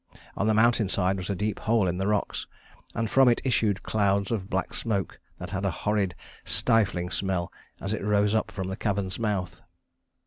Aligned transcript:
On 0.35 0.47
the 0.47 0.55
mountain 0.55 0.89
side 0.89 1.17
was 1.17 1.29
a 1.29 1.35
deep 1.35 1.59
hole 1.59 1.87
in 1.87 1.99
the 1.99 2.07
rocks, 2.07 2.47
and 2.95 3.07
from 3.07 3.29
it 3.29 3.39
issued 3.43 3.83
clouds 3.83 4.31
of 4.31 4.49
black 4.49 4.73
smoke 4.73 5.19
that 5.37 5.51
had 5.51 5.63
a 5.63 5.69
horrid 5.69 6.15
stifling 6.43 7.11
smell 7.11 7.53
as 7.79 7.93
it 7.93 8.03
rose 8.03 8.33
up 8.33 8.49
from 8.49 8.65
the 8.67 8.75
cavern's 8.75 9.19
mouth. 9.19 9.61